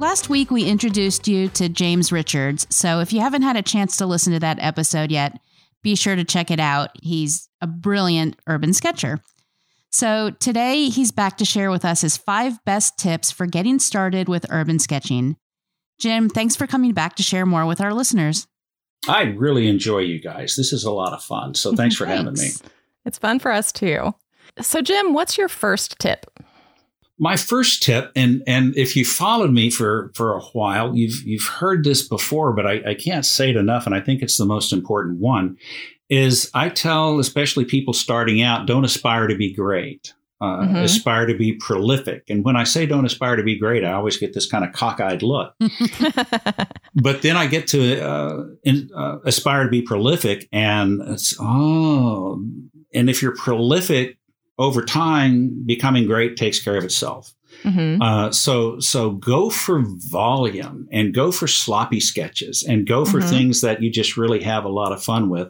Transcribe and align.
Last 0.00 0.28
week, 0.28 0.52
we 0.52 0.64
introduced 0.64 1.26
you 1.26 1.48
to 1.50 1.68
James 1.68 2.12
Richards. 2.12 2.68
So 2.70 3.00
if 3.00 3.12
you 3.12 3.20
haven't 3.20 3.42
had 3.42 3.56
a 3.56 3.62
chance 3.62 3.96
to 3.96 4.06
listen 4.06 4.32
to 4.32 4.38
that 4.38 4.58
episode 4.60 5.10
yet, 5.10 5.40
be 5.82 5.96
sure 5.96 6.14
to 6.14 6.24
check 6.24 6.52
it 6.52 6.60
out. 6.60 6.90
He's 7.02 7.48
a 7.60 7.66
brilliant 7.66 8.36
urban 8.46 8.72
sketcher. 8.72 9.20
So 9.90 10.30
today, 10.30 10.88
he's 10.88 11.10
back 11.10 11.36
to 11.38 11.44
share 11.44 11.70
with 11.70 11.84
us 11.84 12.02
his 12.02 12.16
five 12.16 12.64
best 12.64 12.96
tips 12.96 13.32
for 13.32 13.46
getting 13.46 13.80
started 13.80 14.28
with 14.28 14.46
urban 14.50 14.78
sketching. 14.78 15.36
Jim, 15.98 16.28
thanks 16.28 16.54
for 16.54 16.68
coming 16.68 16.92
back 16.92 17.16
to 17.16 17.24
share 17.24 17.46
more 17.46 17.66
with 17.66 17.80
our 17.80 17.92
listeners. 17.92 18.46
I 19.08 19.22
really 19.22 19.66
enjoy 19.66 20.00
you 20.00 20.20
guys. 20.20 20.54
This 20.54 20.72
is 20.72 20.84
a 20.84 20.92
lot 20.92 21.12
of 21.12 21.24
fun. 21.24 21.54
So 21.54 21.74
thanks 21.74 21.96
for 21.96 22.06
having 22.06 22.34
me. 22.34 22.50
It's 23.04 23.18
fun 23.18 23.40
for 23.40 23.50
us 23.50 23.72
too. 23.72 24.14
So, 24.60 24.80
Jim, 24.80 25.12
what's 25.12 25.36
your 25.36 25.48
first 25.48 25.98
tip? 25.98 26.26
My 27.18 27.36
first 27.36 27.82
tip, 27.82 28.12
and 28.14 28.42
and 28.46 28.76
if 28.76 28.96
you 28.96 29.04
followed 29.04 29.52
me 29.52 29.70
for 29.70 30.10
for 30.14 30.34
a 30.34 30.40
while, 30.40 30.94
you've 30.96 31.22
you've 31.24 31.46
heard 31.46 31.84
this 31.84 32.06
before, 32.06 32.52
but 32.52 32.66
I, 32.66 32.90
I 32.90 32.94
can't 32.94 33.26
say 33.26 33.50
it 33.50 33.56
enough, 33.56 33.86
and 33.86 33.94
I 33.94 34.00
think 34.00 34.22
it's 34.22 34.36
the 34.36 34.46
most 34.46 34.72
important 34.72 35.18
one. 35.18 35.56
Is 36.08 36.50
I 36.54 36.68
tell 36.68 37.18
especially 37.18 37.64
people 37.64 37.92
starting 37.92 38.40
out, 38.40 38.66
don't 38.66 38.84
aspire 38.84 39.26
to 39.26 39.36
be 39.36 39.52
great. 39.52 40.14
Uh, 40.40 40.60
mm-hmm. 40.60 40.76
aspire 40.76 41.26
to 41.26 41.36
be 41.36 41.54
prolific. 41.54 42.22
And 42.28 42.44
when 42.44 42.54
I 42.54 42.62
say 42.62 42.86
don't 42.86 43.04
aspire 43.04 43.34
to 43.34 43.42
be 43.42 43.58
great, 43.58 43.84
I 43.84 43.90
always 43.90 44.16
get 44.16 44.34
this 44.34 44.48
kind 44.48 44.64
of 44.64 44.70
cockeyed 44.70 45.22
look. 45.22 45.52
but 46.94 47.22
then 47.22 47.36
I 47.36 47.48
get 47.48 47.66
to 47.68 48.00
uh, 48.00 48.44
in, 48.62 48.88
uh, 48.96 49.18
aspire 49.24 49.64
to 49.64 49.68
be 49.68 49.82
prolific, 49.82 50.48
and 50.52 51.02
it's 51.08 51.34
oh, 51.40 52.40
and 52.94 53.10
if 53.10 53.20
you're 53.20 53.34
prolific, 53.34 54.17
over 54.58 54.84
time, 54.84 55.64
becoming 55.64 56.06
great 56.06 56.36
takes 56.36 56.60
care 56.62 56.76
of 56.76 56.84
itself. 56.84 57.34
Mm-hmm. 57.64 58.02
Uh, 58.02 58.30
so 58.30 58.78
so 58.78 59.12
go 59.12 59.50
for 59.50 59.82
volume 59.84 60.86
and 60.92 61.14
go 61.14 61.32
for 61.32 61.46
sloppy 61.46 61.98
sketches 61.98 62.62
and 62.62 62.86
go 62.86 63.04
for 63.04 63.18
mm-hmm. 63.18 63.30
things 63.30 63.62
that 63.62 63.82
you 63.82 63.90
just 63.90 64.16
really 64.16 64.42
have 64.42 64.64
a 64.64 64.68
lot 64.68 64.92
of 64.92 65.02
fun 65.02 65.28
with, 65.30 65.48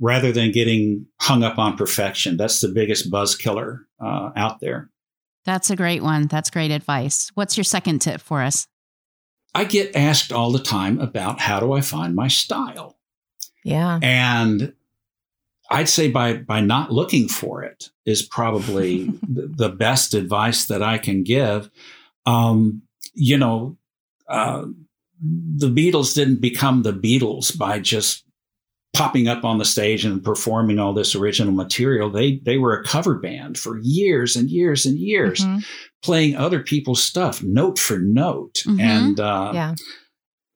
rather 0.00 0.32
than 0.32 0.50
getting 0.50 1.06
hung 1.20 1.42
up 1.42 1.58
on 1.58 1.76
perfection. 1.76 2.36
That's 2.36 2.60
the 2.60 2.68
biggest 2.68 3.10
buzz 3.10 3.36
killer 3.36 3.86
uh, 4.00 4.30
out 4.36 4.60
there. 4.60 4.90
That's 5.44 5.70
a 5.70 5.76
great 5.76 6.02
one. 6.02 6.26
That's 6.26 6.50
great 6.50 6.72
advice. 6.72 7.30
What's 7.34 7.56
your 7.56 7.64
second 7.64 8.00
tip 8.00 8.20
for 8.20 8.42
us? 8.42 8.66
I 9.54 9.64
get 9.64 9.96
asked 9.96 10.32
all 10.32 10.52
the 10.52 10.58
time 10.58 11.00
about 11.00 11.40
how 11.40 11.60
do 11.60 11.72
I 11.72 11.80
find 11.80 12.14
my 12.14 12.28
style. 12.28 12.98
Yeah. 13.64 13.98
And 14.02 14.74
I'd 15.70 15.88
say 15.88 16.10
by 16.10 16.34
by 16.34 16.60
not 16.60 16.92
looking 16.92 17.28
for 17.28 17.62
it 17.62 17.90
is 18.04 18.22
probably 18.22 19.10
the 19.28 19.68
best 19.68 20.14
advice 20.14 20.66
that 20.66 20.82
I 20.82 20.98
can 20.98 21.22
give. 21.22 21.70
Um, 22.24 22.82
you 23.14 23.38
know, 23.38 23.76
uh, 24.28 24.64
the 25.20 25.68
Beatles 25.68 26.14
didn't 26.14 26.40
become 26.40 26.82
the 26.82 26.92
Beatles 26.92 27.56
by 27.56 27.78
just 27.78 28.24
popping 28.94 29.28
up 29.28 29.44
on 29.44 29.58
the 29.58 29.64
stage 29.64 30.04
and 30.04 30.24
performing 30.24 30.78
all 30.78 30.94
this 30.94 31.14
original 31.14 31.52
material. 31.52 32.10
They 32.10 32.38
they 32.38 32.58
were 32.58 32.78
a 32.78 32.84
cover 32.84 33.14
band 33.14 33.58
for 33.58 33.78
years 33.82 34.36
and 34.36 34.50
years 34.50 34.86
and 34.86 34.98
years, 34.98 35.40
mm-hmm. 35.40 35.58
playing 36.02 36.36
other 36.36 36.62
people's 36.62 37.02
stuff 37.02 37.42
note 37.42 37.78
for 37.78 37.98
note, 37.98 38.62
mm-hmm. 38.66 38.80
and 38.80 39.20
uh, 39.20 39.50
yeah 39.54 39.74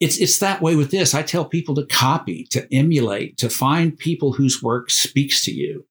it's 0.01 0.17
it's 0.17 0.39
that 0.39 0.63
way 0.63 0.75
with 0.77 0.91
this. 0.91 1.15
I 1.15 1.23
tell 1.23 1.45
people 1.45 1.75
to 1.77 1.87
copy, 1.87 2.45
to 2.51 2.67
emulate, 2.75 3.37
to 3.39 3.51
find 3.51 3.97
people 3.97 4.33
whose 4.33 4.63
work 4.63 4.91
speaks 4.91 5.45
to 5.45 5.53
you. 5.53 5.87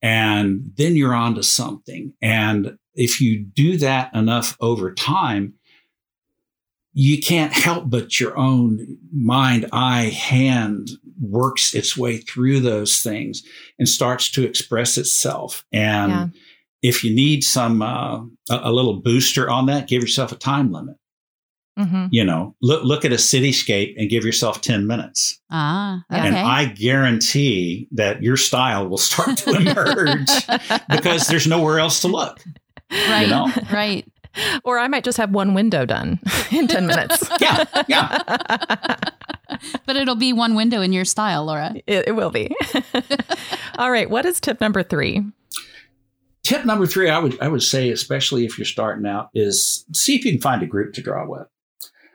And 0.00 0.72
then 0.76 0.96
you're 0.96 1.14
on 1.14 1.34
to 1.34 1.42
something. 1.42 2.12
And 2.22 2.78
if 2.94 3.20
you 3.20 3.44
do 3.44 3.76
that 3.78 4.14
enough 4.14 4.56
over 4.60 4.92
time, 4.92 5.54
you 6.92 7.20
can't 7.20 7.52
help 7.52 7.88
but 7.88 8.20
your 8.20 8.36
own 8.36 8.98
mind, 9.12 9.68
eye, 9.72 10.10
hand 10.10 10.90
works 11.20 11.74
its 11.74 11.96
way 11.96 12.18
through 12.18 12.60
those 12.60 13.00
things 13.00 13.42
and 13.78 13.88
starts 13.88 14.30
to 14.32 14.44
express 14.44 14.98
itself. 14.98 15.64
And 15.72 16.12
yeah. 16.12 16.26
if 16.82 17.02
you 17.02 17.14
need 17.14 17.44
some, 17.44 17.80
uh, 17.80 18.18
a, 18.50 18.60
a 18.64 18.72
little 18.72 19.00
booster 19.00 19.48
on 19.48 19.66
that, 19.66 19.88
give 19.88 20.02
yourself 20.02 20.32
a 20.32 20.36
time 20.36 20.70
limit. 20.70 20.96
Mm-hmm. 21.82 22.06
You 22.10 22.24
know, 22.24 22.54
look 22.62 22.84
look 22.84 23.04
at 23.04 23.12
a 23.12 23.16
cityscape 23.16 23.94
and 23.96 24.08
give 24.08 24.24
yourself 24.24 24.60
10 24.60 24.86
minutes. 24.86 25.40
Ah, 25.50 26.04
okay. 26.10 26.26
And 26.28 26.36
I 26.36 26.66
guarantee 26.66 27.88
that 27.92 28.22
your 28.22 28.36
style 28.36 28.88
will 28.88 28.98
start 28.98 29.38
to 29.38 29.50
emerge 29.54 30.30
because 30.90 31.26
there's 31.26 31.46
nowhere 31.46 31.78
else 31.78 32.00
to 32.02 32.08
look. 32.08 32.40
Right. 32.90 33.22
You 33.22 33.28
know? 33.28 33.52
Right. 33.72 34.06
Or 34.64 34.78
I 34.78 34.88
might 34.88 35.04
just 35.04 35.18
have 35.18 35.30
one 35.30 35.54
window 35.54 35.84
done 35.84 36.18
in 36.52 36.68
10 36.68 36.86
minutes. 36.86 37.28
yeah. 37.40 37.64
Yeah. 37.86 38.22
but 39.86 39.96
it'll 39.96 40.16
be 40.16 40.32
one 40.32 40.54
window 40.54 40.80
in 40.80 40.92
your 40.92 41.04
style, 41.04 41.44
Laura. 41.44 41.74
It, 41.86 42.08
it 42.08 42.12
will 42.12 42.30
be. 42.30 42.54
All 43.76 43.90
right. 43.90 44.08
What 44.08 44.24
is 44.24 44.40
tip 44.40 44.60
number 44.60 44.82
three? 44.82 45.22
Tip 46.42 46.64
number 46.64 46.86
three, 46.86 47.08
I 47.08 47.20
would 47.20 47.40
I 47.40 47.46
would 47.46 47.62
say, 47.62 47.90
especially 47.90 48.44
if 48.44 48.58
you're 48.58 48.64
starting 48.64 49.06
out, 49.06 49.30
is 49.32 49.84
see 49.94 50.16
if 50.16 50.24
you 50.24 50.32
can 50.32 50.40
find 50.40 50.62
a 50.62 50.66
group 50.66 50.92
to 50.94 51.02
draw 51.02 51.24
with. 51.26 51.46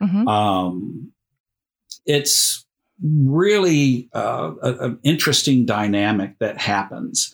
Mm-hmm. 0.01 0.27
Um, 0.27 1.11
it's 2.05 2.65
really 3.01 4.09
uh, 4.13 4.53
an 4.61 4.99
interesting 5.03 5.65
dynamic 5.65 6.39
that 6.39 6.59
happens 6.59 7.33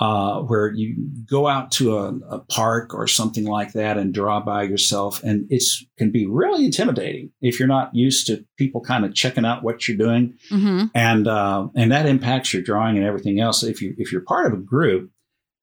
uh, 0.00 0.40
where 0.40 0.72
you 0.72 0.96
go 1.30 1.46
out 1.46 1.70
to 1.70 1.96
a, 1.96 2.14
a, 2.28 2.38
park 2.40 2.92
or 2.94 3.06
something 3.06 3.44
like 3.44 3.72
that 3.74 3.96
and 3.96 4.12
draw 4.12 4.40
by 4.40 4.64
yourself, 4.64 5.22
and 5.22 5.46
it 5.50 5.62
can 5.96 6.10
be 6.10 6.26
really 6.26 6.64
intimidating 6.64 7.30
if 7.40 7.60
you're 7.60 7.68
not 7.68 7.94
used 7.94 8.26
to 8.26 8.44
people 8.58 8.80
kind 8.80 9.04
of 9.04 9.14
checking 9.14 9.44
out 9.44 9.62
what 9.62 9.86
you're 9.86 9.96
doing, 9.96 10.34
mm-hmm. 10.50 10.86
and 10.96 11.28
uh, 11.28 11.68
and 11.76 11.92
that 11.92 12.06
impacts 12.06 12.52
your 12.52 12.62
drawing 12.62 12.96
and 12.96 13.06
everything 13.06 13.38
else. 13.38 13.62
If 13.62 13.80
you 13.80 13.94
if 13.96 14.10
you're 14.10 14.22
part 14.22 14.46
of 14.46 14.58
a 14.58 14.62
group, 14.62 15.10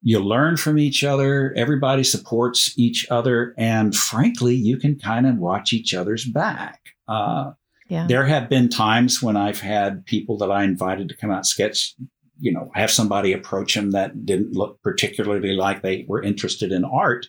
you 0.01 0.19
learn 0.19 0.57
from 0.57 0.79
each 0.79 1.03
other. 1.03 1.53
Everybody 1.55 2.03
supports 2.03 2.77
each 2.77 3.07
other. 3.11 3.53
And 3.57 3.95
frankly, 3.95 4.55
you 4.55 4.77
can 4.77 4.97
kind 4.97 5.27
of 5.27 5.37
watch 5.37 5.73
each 5.73 5.93
other's 5.93 6.25
back. 6.25 6.79
Uh, 7.07 7.51
yeah. 7.87 8.07
There 8.07 8.25
have 8.25 8.49
been 8.49 8.69
times 8.69 9.21
when 9.21 9.37
I've 9.37 9.59
had 9.59 10.05
people 10.05 10.37
that 10.37 10.51
I 10.51 10.63
invited 10.63 11.09
to 11.09 11.17
come 11.17 11.29
out 11.29 11.45
sketch, 11.45 11.93
you 12.39 12.51
know, 12.51 12.71
have 12.73 12.89
somebody 12.89 13.33
approach 13.33 13.75
them 13.75 13.91
that 13.91 14.25
didn't 14.25 14.53
look 14.53 14.81
particularly 14.81 15.53
like 15.55 15.81
they 15.81 16.05
were 16.07 16.23
interested 16.23 16.71
in 16.71 16.83
art. 16.83 17.27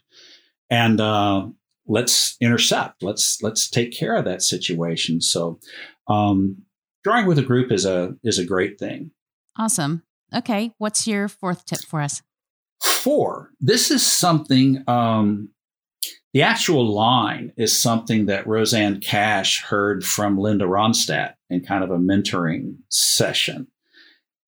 And, 0.71 1.01
uh, 1.01 1.49
let's 1.87 2.37
intercept. 2.41 3.03
Let's, 3.03 3.43
let's 3.43 3.69
take 3.69 3.93
care 3.93 4.17
of 4.17 4.25
that 4.25 4.41
situation. 4.41 5.21
So, 5.21 5.59
um, 6.07 6.63
drawing 7.03 7.27
with 7.27 7.39
a 7.39 7.43
group 7.43 7.73
is 7.73 7.85
a, 7.85 8.15
is 8.23 8.39
a 8.39 8.47
great 8.47 8.79
thing. 8.79 9.11
Awesome. 9.59 10.05
Okay. 10.33 10.73
What's 10.79 11.07
your 11.07 11.29
fourth 11.29 11.67
tip 11.67 11.81
for 11.81 12.01
us? 12.01 12.23
Four, 12.83 13.51
this 13.61 13.91
is 13.91 14.05
something, 14.05 14.83
um, 14.87 15.51
the 16.33 16.43
actual 16.43 16.87
line 16.93 17.53
is 17.57 17.81
something 17.81 18.27
that 18.27 18.47
Rosanne 18.47 19.01
Cash 19.01 19.63
heard 19.63 20.05
from 20.05 20.39
Linda 20.39 20.65
Ronstadt 20.65 21.35
in 21.51 21.65
kind 21.65 21.85
of 21.85 21.91
a 21.91 21.99
mentoring 21.99 22.77
session. 22.89 23.69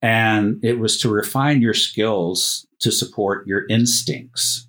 And 0.00 0.64
it 0.64 0.78
was 0.78 0.98
to 1.00 1.08
refine 1.08 1.62
your 1.62 1.74
skills 1.74 2.66
to 2.80 2.90
support 2.90 3.46
your 3.46 3.66
instincts. 3.68 4.68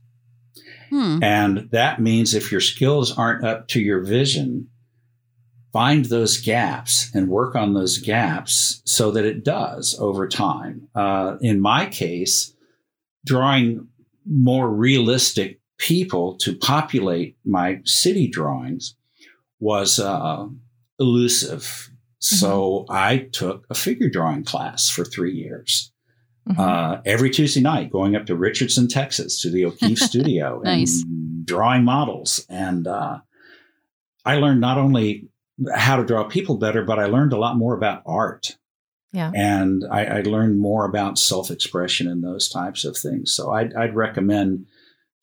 Hmm. 0.89 1.23
And 1.23 1.69
that 1.71 1.99
means 1.99 2.33
if 2.33 2.51
your 2.51 2.61
skills 2.61 3.17
aren't 3.17 3.43
up 3.43 3.67
to 3.69 3.81
your 3.81 4.01
vision, 4.01 4.69
find 5.73 6.05
those 6.05 6.37
gaps 6.37 7.13
and 7.13 7.27
work 7.27 7.55
on 7.55 7.73
those 7.73 7.97
gaps 7.97 8.81
so 8.85 9.11
that 9.11 9.25
it 9.25 9.43
does 9.43 9.97
over 9.99 10.27
time. 10.27 10.87
Uh, 10.95 11.35
in 11.41 11.59
my 11.59 11.85
case, 11.85 12.54
drawing 13.25 13.87
more 14.25 14.69
realistic 14.69 15.59
people 15.77 16.37
to 16.37 16.55
populate 16.55 17.37
my 17.43 17.81
city 17.83 18.27
drawings 18.27 18.95
was 19.59 19.99
uh, 19.99 20.47
elusive. 20.99 21.61
Mm-hmm. 21.61 22.35
So 22.35 22.85
I 22.89 23.29
took 23.31 23.65
a 23.69 23.75
figure 23.75 24.09
drawing 24.09 24.43
class 24.43 24.89
for 24.89 25.03
three 25.03 25.33
years. 25.33 25.91
Mm-hmm. 26.47 26.59
Uh, 26.59 27.01
every 27.05 27.29
Tuesday 27.31 27.61
night, 27.61 27.91
going 27.91 28.15
up 28.15 28.27
to 28.27 28.35
Richardson, 28.35 28.87
Texas, 28.87 29.41
to 29.41 29.49
the 29.49 29.65
O'Keefe 29.65 29.97
Studio, 30.11 30.61
nice. 30.63 31.03
and 31.03 31.45
drawing 31.45 31.83
models. 31.83 32.45
And 32.49 32.87
uh, 32.87 33.19
I 34.25 34.35
learned 34.35 34.61
not 34.61 34.77
only 34.77 35.27
how 35.73 35.97
to 35.97 36.05
draw 36.05 36.23
people 36.25 36.57
better, 36.57 36.83
but 36.83 36.99
I 36.99 37.05
learned 37.05 37.33
a 37.33 37.37
lot 37.37 37.57
more 37.57 37.75
about 37.75 38.03
art. 38.05 38.57
Yeah. 39.15 39.31
And 39.33 39.85
I, 39.89 40.05
I 40.05 40.21
learned 40.21 40.59
more 40.59 40.83
about 40.85 41.17
self 41.17 41.49
expression 41.49 42.07
and 42.07 42.21
those 42.21 42.49
types 42.49 42.83
of 42.83 42.97
things. 42.97 43.33
So 43.33 43.51
I'd, 43.51 43.73
I'd 43.73 43.95
recommend 43.95 44.65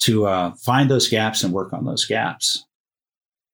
to 0.00 0.26
uh, 0.26 0.54
find 0.54 0.90
those 0.90 1.08
gaps 1.08 1.44
and 1.44 1.52
work 1.52 1.74
on 1.74 1.84
those 1.84 2.06
gaps. 2.06 2.64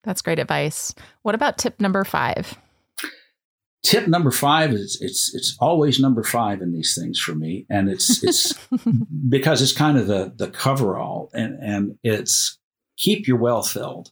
That's 0.04 0.22
great 0.22 0.38
advice. 0.38 0.94
What 1.22 1.34
about 1.34 1.58
tip 1.58 1.80
number 1.80 2.04
five? 2.04 2.56
Tip 3.82 4.06
number 4.06 4.30
five 4.30 4.72
is 4.72 4.98
it's 5.00 5.34
it's 5.34 5.56
always 5.60 5.98
number 5.98 6.22
five 6.22 6.62
in 6.62 6.72
these 6.72 6.96
things 7.00 7.18
for 7.18 7.34
me, 7.34 7.66
and 7.68 7.88
it's 7.88 8.22
it's 8.22 8.54
because 9.28 9.60
it's 9.60 9.72
kind 9.72 9.98
of 9.98 10.06
the 10.06 10.32
the 10.36 10.48
coverall, 10.48 11.30
and 11.32 11.58
and 11.62 11.98
it's 12.02 12.58
keep 12.96 13.26
your 13.26 13.38
well 13.38 13.62
filled. 13.62 14.10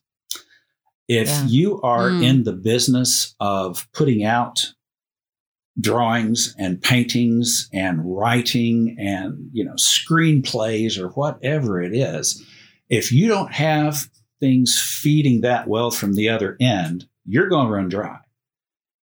If 1.09 1.29
yeah. 1.29 1.45
you 1.47 1.81
are 1.83 2.11
mm. 2.11 2.25
in 2.25 2.43
the 2.43 2.53
business 2.53 3.35
of 3.39 3.87
putting 3.93 4.25
out 4.25 4.73
drawings 5.79 6.55
and 6.59 6.83
paintings 6.83 7.69
and 7.73 8.01
writing 8.05 8.97
and 8.99 9.51
you 9.53 9.65
know 9.65 9.75
screenplays 9.75 10.99
or 10.99 11.09
whatever 11.09 11.81
it 11.81 11.95
is, 11.95 12.45
if 12.89 13.13
you 13.13 13.29
don't 13.29 13.53
have 13.53 14.09
things 14.41 14.81
feeding 14.81 15.41
that 15.43 15.69
well 15.69 15.91
from 15.91 16.15
the 16.15 16.29
other 16.29 16.57
end, 16.61 17.07
you're 17.25 17.49
going 17.49 17.67
to 17.67 17.73
run 17.73 17.89
dry. 17.89 18.19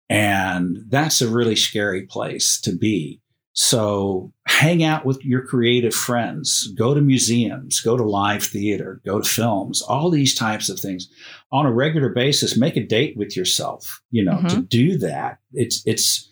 And 0.08 0.78
that's 0.88 1.22
a 1.22 1.28
really 1.28 1.56
scary 1.56 2.02
place 2.02 2.60
to 2.62 2.76
be. 2.76 3.20
So 3.54 4.32
hang 4.46 4.82
out 4.82 5.04
with 5.04 5.22
your 5.24 5.42
creative 5.46 5.94
friends, 5.94 6.72
go 6.76 6.94
to 6.94 7.00
museums, 7.00 7.80
go 7.80 7.96
to 7.96 8.02
live 8.02 8.42
theater, 8.42 9.00
go 9.04 9.20
to 9.20 9.28
films, 9.28 9.82
all 9.82 10.10
these 10.10 10.34
types 10.34 10.70
of 10.70 10.80
things 10.80 11.08
on 11.50 11.66
a 11.66 11.72
regular 11.72 12.08
basis. 12.08 12.56
Make 12.56 12.76
a 12.76 12.86
date 12.86 13.16
with 13.16 13.36
yourself, 13.36 14.02
you 14.10 14.24
know, 14.24 14.36
mm-hmm. 14.36 14.48
to 14.48 14.62
do 14.62 14.98
that. 14.98 15.38
It's, 15.52 15.82
it's, 15.86 16.30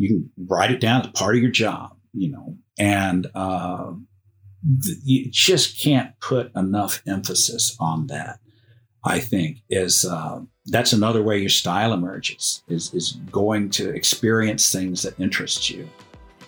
you 0.00 0.08
can 0.08 0.30
write 0.48 0.70
it 0.70 0.80
down 0.80 1.02
as 1.02 1.08
part 1.08 1.36
of 1.36 1.42
your 1.42 1.50
job, 1.50 1.96
you 2.12 2.30
know, 2.30 2.56
and, 2.78 3.26
uh, 3.34 3.92
you 5.04 5.30
just 5.30 5.80
can't 5.80 6.18
put 6.20 6.54
enough 6.54 7.02
emphasis 7.06 7.76
on 7.80 8.08
that. 8.08 8.40
I 9.04 9.18
think 9.18 9.62
is 9.70 10.04
uh, 10.04 10.40
that's 10.66 10.92
another 10.92 11.22
way 11.22 11.38
your 11.38 11.48
style 11.48 11.92
emerges 11.92 12.62
is 12.68 12.92
is 12.92 13.12
going 13.32 13.70
to 13.70 13.90
experience 13.90 14.70
things 14.70 15.02
that 15.02 15.18
interest 15.18 15.70
you. 15.70 15.88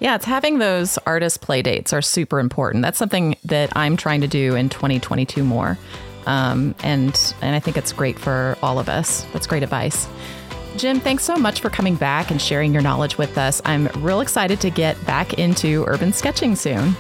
Yeah, 0.01 0.17
it's 0.17 0.25
having 0.25 0.59
those 0.59 0.99
artist 0.99 1.41
play 1.41 1.63
dates 1.63 1.93
are 1.93 2.03
super 2.03 2.41
important. 2.41 2.83
That's 2.83 2.99
something 2.99 3.37
that 3.45 3.75
I'm 3.77 3.97
trying 3.97 4.21
to 4.23 4.27
do 4.27 4.55
in 4.55 4.69
2022 4.69 5.45
more, 5.45 5.79
um, 6.27 6.75
and 6.83 7.35
and 7.41 7.57
I 7.57 7.61
think 7.61 7.79
it's 7.79 7.93
great 7.93 8.19
for 8.19 8.59
all 8.63 8.79
of 8.79 8.89
us. 8.89 9.25
That's 9.33 9.47
great 9.47 9.63
advice. 9.63 10.07
Jim, 10.77 11.01
thanks 11.01 11.25
so 11.25 11.37
much 11.37 11.61
for 11.61 11.71
coming 11.71 11.95
back 11.95 12.31
and 12.31 12.41
sharing 12.41 12.73
your 12.73 12.83
knowledge 12.83 13.19
with 13.19 13.39
us. 13.39 13.61
I'm 13.65 13.87
real 13.99 14.21
excited 14.21 14.61
to 14.61 14.71
get 14.71 15.03
back 15.07 15.35
into 15.35 15.85
urban 15.87 16.13
sketching 16.13 16.57
soon. 16.57 16.97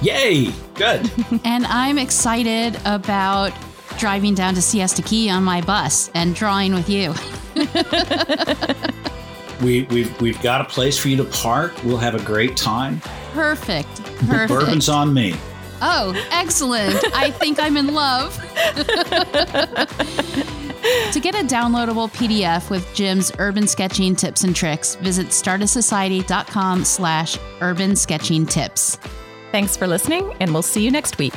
Yay! 0.00 0.52
Good. 0.74 1.10
and 1.44 1.66
I'm 1.66 1.98
excited 1.98 2.78
about 2.84 3.52
driving 3.98 4.34
down 4.34 4.54
to 4.54 4.62
Siesta 4.62 5.02
Key 5.02 5.30
on 5.30 5.42
my 5.42 5.60
bus 5.60 6.10
and 6.14 6.34
drawing 6.34 6.74
with 6.74 6.88
you. 6.88 7.14
we, 9.64 9.82
we've, 9.84 10.20
we've 10.20 10.40
got 10.42 10.60
a 10.60 10.64
place 10.64 10.98
for 10.98 11.08
you 11.08 11.16
to 11.16 11.24
park. 11.24 11.74
We'll 11.84 11.96
have 11.96 12.14
a 12.14 12.22
great 12.22 12.56
time. 12.56 13.00
Perfect. 13.32 14.02
Perfect. 14.26 14.48
Bourbon's 14.48 14.88
on 14.88 15.12
me. 15.12 15.34
Oh, 15.82 16.14
excellent. 16.30 16.96
I 17.14 17.30
think 17.30 17.58
I'm 17.60 17.76
in 17.76 17.92
love. 17.92 18.38
to 21.12 21.20
get 21.20 21.34
a 21.34 21.44
downloadable 21.44 22.10
PDF 22.10 22.70
with 22.70 22.92
Jim's 22.94 23.32
urban 23.38 23.66
sketching 23.66 24.16
tips 24.16 24.44
and 24.44 24.54
tricks, 24.54 24.94
visit 24.96 25.28
stardustsociety.com 25.28 26.84
slash 26.84 27.38
urban 27.60 27.96
sketching 27.96 28.46
tips. 28.46 28.96
Thanks 29.52 29.76
for 29.76 29.86
listening, 29.86 30.34
and 30.40 30.52
we'll 30.52 30.62
see 30.62 30.84
you 30.84 30.90
next 30.90 31.18
week. 31.18 31.34